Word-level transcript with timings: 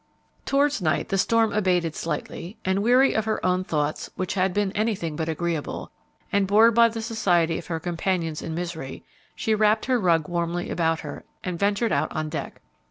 Towards 0.47 0.81
night 0.81 1.09
the 1.09 1.17
storm 1.19 1.53
abated 1.53 1.95
slightly, 1.95 2.57
and, 2.65 2.81
weary 2.81 3.13
of 3.13 3.25
her 3.25 3.45
own 3.45 3.63
thoughts, 3.63 4.09
which 4.15 4.33
bad 4.33 4.51
been 4.51 4.71
anything 4.71 5.15
but 5.15 5.29
agreeable, 5.29 5.91
and 6.31 6.47
bored 6.47 6.73
by 6.73 6.89
the 6.89 7.03
society 7.03 7.59
of 7.59 7.67
her 7.67 7.79
companions 7.79 8.41
in 8.41 8.55
misery, 8.55 9.03
she 9.35 9.53
wrapped 9.53 9.85
her 9.85 9.99
rug 9.99 10.27
warmly 10.27 10.71
about 10.71 11.01
her 11.01 11.23
and 11.43 11.59
ventured 11.59 11.91
out 11.91 12.11
on 12.13 12.29
deck. 12.29 12.61